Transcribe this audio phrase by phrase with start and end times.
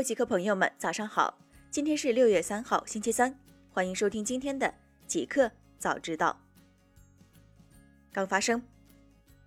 [0.00, 1.36] 位极客朋友们，早上好！
[1.70, 3.38] 今天是六月三号，星期三，
[3.70, 4.72] 欢迎收听今天的
[5.06, 6.40] 极客早知道。
[8.10, 8.62] 刚发生，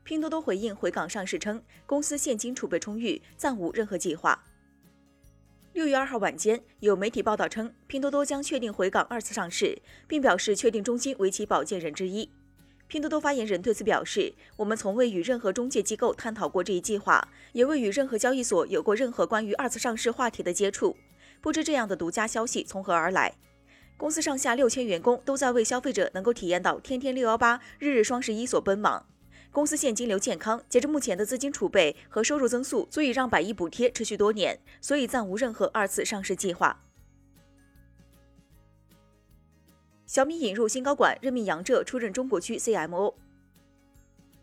[0.04, 4.44] 拼多多回应回港上市称，公司现金储备充裕，暂无任何计划。
[5.74, 12.30] 六月二号晚间，有媒体报道称，拼多多将确定回港二次上市，并表示确定中心为其保荐人之一。
[12.88, 20.96] 拼多多发言人对此表示：“我们从未与任何中介机构探讨过这一计划，也未与任何交易所有过任何关于二次上市话题的接触。
[21.42, 23.34] 不知这样的独家消息从何而来。”
[23.98, 29.06] 公司上下六千员工都在为消费者能够体验到天天六幺八、日日双十一所奔忙。
[29.52, 36.84] 公司现金流健康，截至目前的资金储备和收入增速足以让百亿补贴持续多年，所以暂无任何二次上市计划。
[40.14, 43.16] 小米引入新高管，任命杨浙出任中国区 CMO。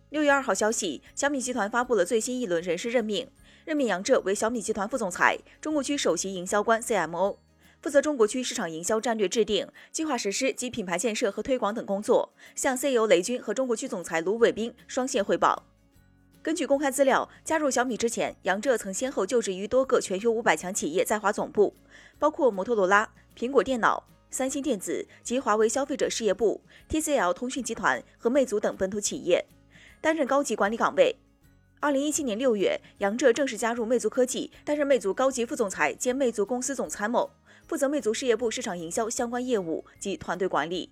[0.09, 3.31] 六月二号消息，小米集团发布了最新一轮人事任命，
[3.65, 7.37] 任命杨浙为小米集团副总裁、中国区首席营销官 CMO，
[7.81, 15.67] 负责中国区市场营销战略制定、计划实施及品牌建设和推广等工作，向 CEO 雷军和中国区总裁卢伟斌双线汇报。
[16.43, 21.77] 根据公开资料，加入小米之前，杨浙曾先后就职于多个全球五百强企业在华总部，
[22.19, 24.09] 包括摩托罗拉、苹果电脑。
[24.31, 29.45] 三星电子及华为消费者事业部、TCL 通讯集团和魅族等本土企业
[30.01, 31.17] 担任高级管理岗位。
[31.81, 37.31] 二零一七年六月，杨哲正式加入魅族科技，担任魅族高级副总裁兼魅族公司总参谋，
[37.67, 40.91] 负责魅族事业部市场营销相关业务及团队管理。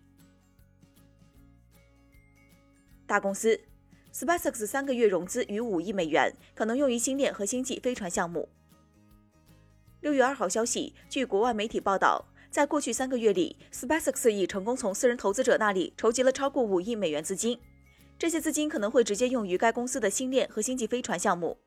[3.06, 3.60] 大公司
[4.12, 8.48] ，SpaceX 三个月融资逾五亿美元，可能用于星链和星际飞船项目。
[10.00, 12.24] 六月二号消息，据国外媒体报道。
[12.50, 17.58] 在过去三个月里，SpaceX 已成功从私人投资者那里筹集了超过五亿美元资金，
[18.18, 21.58] 这些资金可能会直接用于该公司的星链和星际飞船项目。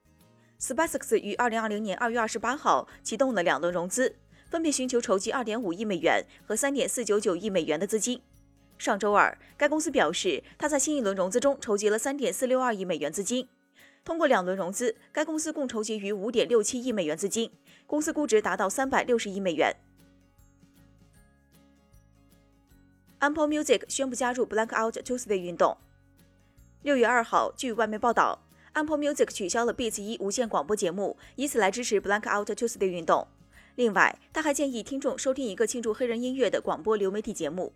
[0.59, 4.15] SpaceX 于二零二零年二月二十八号启动了两轮融资，
[4.49, 8.19] 分别寻求筹集二点五亿美元和三点四九九亿美元的资金。
[8.79, 13.47] 上周二，该公司表示，它在新一轮融资中筹集了三点四六二亿美元资金。
[14.03, 17.51] 通过两轮融资，该公司共筹集逾五点六七亿美元资金，
[17.85, 19.75] 公司估值达到三百六十亿美元。
[23.21, 25.77] Apple Music 宣布加入 Blackout Tuesday 运动。
[26.81, 33.27] 六月二号，据外媒报道，Apple Music 取消了 Beats 一无线广播节目，以此来支持 Blackout Tuesday 运动。
[33.75, 37.73] 另外，他还建议听众收听一个庆祝黑人音乐的广播流媒体节目。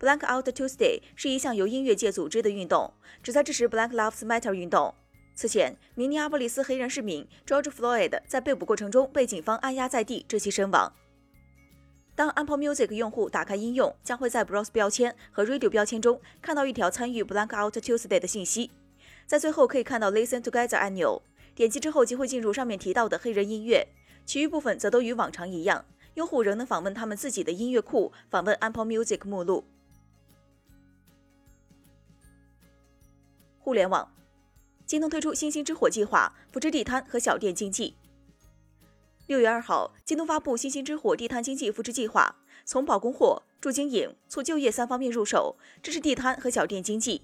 [0.00, 4.92] Blackout Tuesday 是一项由音乐界组织的运动，旨在支持 Black Lives Matter 运动。
[5.36, 10.92] 此前，明尼阿波利斯黑人市民 George Floyd 在被捕过程中被警方按压在地，窒息身亡。
[12.16, 18.70] 当 Apple Music 用户打开应用，将会在 Browse 标签和 Radio 标签中看到一条参与 Blackout Tuesday 的信息。
[19.26, 21.22] 在最后可以看到 Listen Together 按钮，
[21.54, 23.88] 点击之后即会进入上面提到的黑人音乐。
[24.24, 29.64] 其余部分则都与往常一样，用户仍能访问他们自己的音乐库，访问 Apple Music 目录。
[33.58, 34.14] 互联网，
[34.86, 37.96] 京东推出星星之火计划，扶持地摊和小店经济。
[39.26, 42.36] 六月二号，京东发布“星星之火”地摊经济扶持计划，
[42.66, 47.22] 从保供货、助经营、促就业三方面入手，支持地摊和小店经济。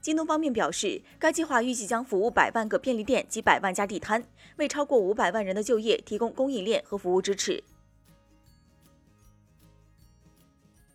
[0.00, 4.24] 京东方面表示，该计划预计将服务百万个便利店及百万家地摊，
[4.58, 7.64] 为超过五百万人的就业提供供应链和服务支持。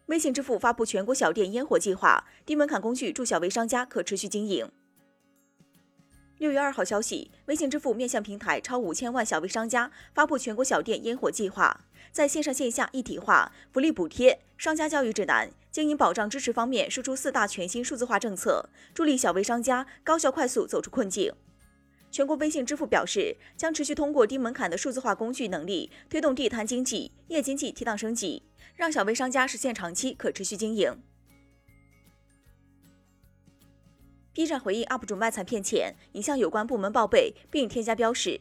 [0.05, 4.71] 微信支付发布全国小店烟火计划，低门槛工具助小微商家可持续经营。
[6.39, 11.81] 六月二号消息，微信支付面向平台超五千万小微商家发布全国小店烟火计划，
[12.13, 21.33] 在线上线下一体化、福利补贴、商家教育指南、经营保障支持方面输出四大全新数字化政策，助力小微商家高效快速走出困境。
[22.09, 28.43] 全国微信支付表示，将持续通过低门槛的数字化工具能力，推动地摊经济、夜经济提档升级，
[28.77, 31.03] 让小微商家实现长期可持续经营。
[34.31, 38.39] B 站回应 UP 主卖惨骗钱，已向有关部门报备并添加标识。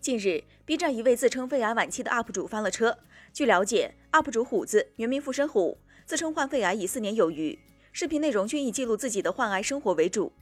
[0.00, 2.98] 近日，B 站一位自称肺癌晚期的 UP 主翻了车。
[3.32, 7.56] 据了解，UP 主虎子原名附身虎，自称患肺癌已四年有余，
[7.92, 10.32] 视频内容均以记录自己的患癌生活为主。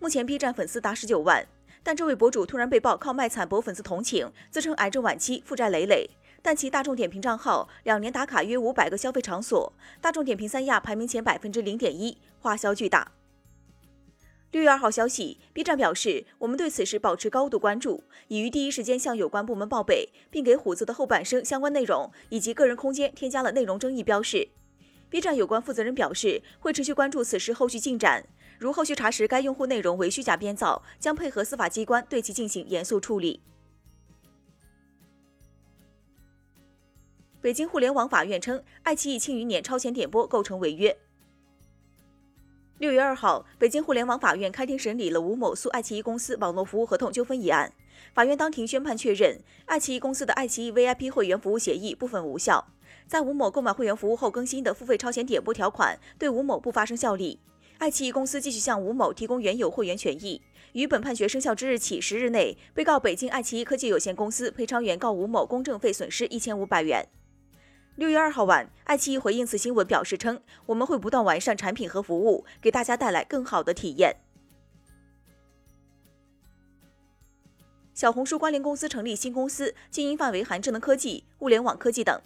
[0.00, 1.46] 目前 B 站粉丝达十九万，
[1.84, 6.10] 但这位博主突然被曝靠卖惨博粉丝同情，自称癌症晚期，负债累累。
[6.42, 13.12] 但其大众点评账号两年打卡约五百个消费场所，大众点评三亚排名前百分之零点一，花销巨大。
[14.54, 24.46] 六月二号消息，B 站表示，我们对此事保持高度关注，已于第一时间向有关部门报备，并给虎子的后半生相关内容以及个人空间添加了内容争议标识。
[25.10, 28.24] B 站有关负责人表示，会持续关注此事后续进展，
[28.56, 33.40] 如后续查实该用户内容为虚假编造，将配合司法机关对其进行严肃处理。
[37.40, 40.96] 北京互联网法院称，爱奇艺《庆余年》超前点播构成违约。
[42.78, 47.72] 六月二号，北京互联网法院开庭审理了吴某诉爱奇艺公司网络服务合同纠纷一案。
[48.12, 52.66] 法院当庭宣判确认，爱奇艺公司的爱奇艺 VIP 会员服务协议部分无效，
[53.06, 57.38] 在吴某购买会员服务后更新的付费超前点播条款对吴某不发生效力。
[57.78, 60.42] 爱奇艺公司继续向吴某提供原有会员权益。
[60.72, 67.06] 于本判决生效之日起十日内，被告北京爱奇艺科技有限公司赔偿原告吴某公证费损失一千五百元。
[67.96, 74.16] 六月二号晚，爱奇艺回应此新闻表示称：“我们会不断完善产品和服务，给大家带来更好的体验。”
[77.94, 82.20] 小红书关联公司成立新公司，经营范围含智能科技、物联网科技等。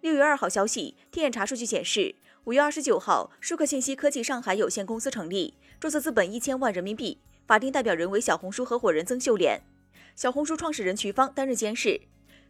[0.00, 9.60] 六月二号消息，天眼查数据显示，五月二十九号，舒克信息科技上海有限公司成立，注册资本一千万人民币，法定代表人为小红书合伙人曾秀莲，
[10.16, 12.00] 小红书创始人瞿芳担任监事。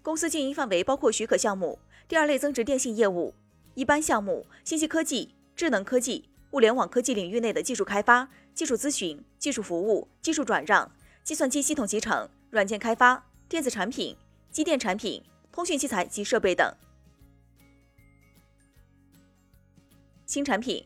[0.03, 1.79] 公司经营范围包括许可项目、
[2.09, 3.33] 第二类增值电信业务、
[3.75, 10.91] 一般项目、信息科技、智能科技、物联网科技领域内的技术开发、技术咨询、技术服务、技术转让、
[11.23, 14.17] 计算机系统集成、软件开发、电子产品、
[14.51, 15.23] 机电产品、
[15.53, 16.75] 通讯器材及设备等。
[20.27, 20.85] 新产品，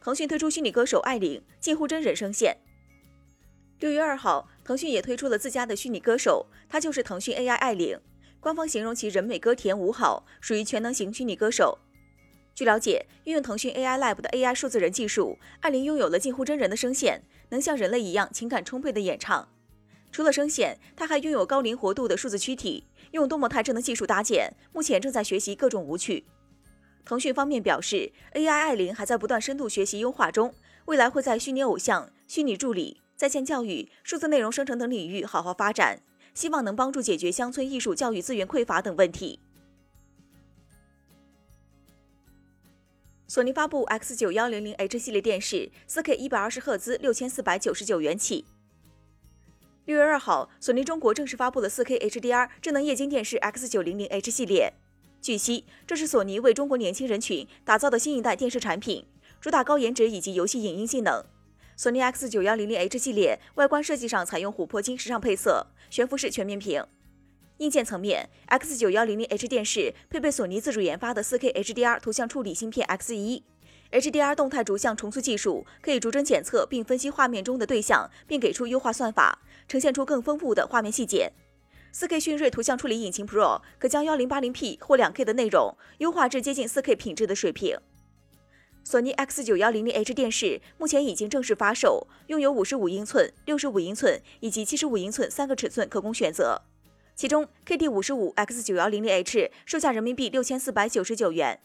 [0.00, 2.56] 腾讯推出虚拟歌手艾琳近乎真人声线。
[3.78, 7.96] 六月二号，腾讯也推出了自家的虚拟歌手，它就是腾讯 AI 艾琳。
[8.40, 11.78] 官方形容其人美歌甜舞好，属于全能型虚拟歌手。
[12.54, 19.46] 据了解，运用腾讯 AI Lab 的 AI 数字人技术，艾琳拥有了近乎真人的声线，能像人类一样情感充沛的演唱。
[20.10, 26.24] 除了声线，她还拥有高灵活度的数字躯体，用多模态智能技术搭建，目前正在学习各种舞曲。
[27.04, 30.54] 腾讯方面表示，AI 艾琳还在不断深度学习优化中，
[30.86, 36.00] 未来会在虚拟偶像、虚拟助理、在线教育、数字内容生成等领域好好发展。
[36.40, 39.38] 希望能帮助解决乡村艺术教育资源匮乏等问题。
[43.28, 48.46] 索尼发布 X 九幺零零 H 系列电视，四 K 一百二十赫兹，六千四百九十九元起。
[49.84, 54.72] 六月二号，索尼中国正式发布了四 K HDR 智能液晶电视 X 九零零 H 系列。
[55.20, 59.04] 据悉，这是索尼为中国年轻人群打造的新一代电视产品，
[59.42, 61.22] 主打高颜值以及游戏影音性能。
[61.80, 66.84] 索尼 X 九幺零零 H 系列外观设计上采用琥珀金时尚配色，悬浮式全面屏。
[67.56, 73.42] 硬件层面，X 九幺零零 H 电视配备索尼自主研发的 4K HDR 图像处理芯片 X 一
[73.92, 81.32] ，HDR 动态逐像重塑技术可以逐帧检测并分析画面中的对象，并给出优化算法，呈现出更丰富的画面细节。
[81.94, 87.78] 4K 迅锐图像处理引擎 Pro 可将 1080P 或 2K 的内容优化至接近 4K 品质的水平。
[88.90, 96.60] 索尼 X 九幺零零 H 电视目前已经正式发售，拥有五十五英寸、六十五英寸以及七十五英寸三个尺寸可供选择。
[97.14, 101.60] 其中，KD 五十五 X 九幺零零 H 售价人民币六千四百九十九元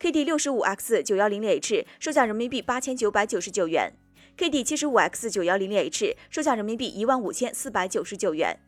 [0.00, 3.92] ，KD 六十五 X 九幺零零 H 售价人民币八千九百九十九元
[4.38, 8.58] ，KD 七十五 X 九幺零零 H 售价人民币一万五千四百九十九元。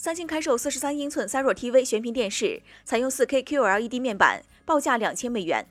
[0.00, 5.66] 三星开售四十三英寸 Siro TV 悬屏电视，采用四 K QLED 面板，报价两千美元。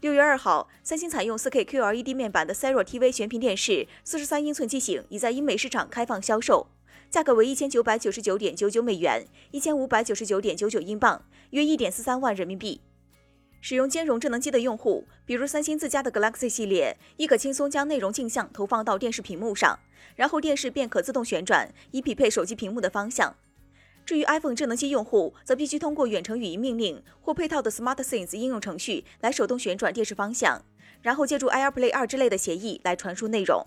[0.00, 6.66] 六月二号，三星采用四 K QLED 面板的 Siro TV 悬屏电视，四十三英寸机型已在英美市场开放销售，
[7.08, 12.80] 价格为一千九百九十九点九九美元，一千五百九十九点九九英镑，约一点四三万人民币。
[13.66, 19.78] 使用兼容智能机的用户，比如三星自家的 Galaxy 系列，亦可轻松将内容镜像投放到电视屏幕上，
[20.16, 23.34] 然后电视便可自动旋转，以匹配手机屏幕的方向。
[24.04, 30.62] 至于 iPhone 智能机用户，则必须通过远程语音命令或配套的 SmartThings 应用程序来手动旋转电视方向，
[31.00, 33.66] 然后借助 AirPlay 二之类的协议来传输内容。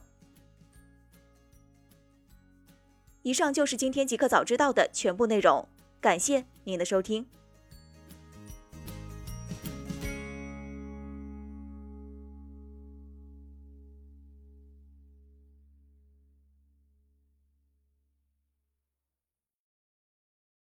[3.24, 5.68] 以上就是今天极客早知道的全部内容，
[6.00, 7.26] 感谢您的收听。